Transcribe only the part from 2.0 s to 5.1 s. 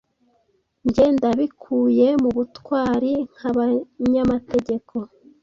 mubutwari nkabanyamategeko